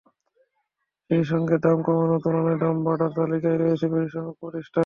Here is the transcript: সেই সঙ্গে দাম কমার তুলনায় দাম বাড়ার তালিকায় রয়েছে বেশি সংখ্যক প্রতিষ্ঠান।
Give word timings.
সেই 1.09 1.23
সঙ্গে 1.31 1.55
দাম 1.63 1.77
কমার 1.85 2.09
তুলনায় 2.23 2.59
দাম 2.63 2.75
বাড়ার 2.85 3.11
তালিকায় 3.17 3.57
রয়েছে 3.57 3.85
বেশি 3.93 4.09
সংখ্যক 4.15 4.37
প্রতিষ্ঠান। 4.41 4.79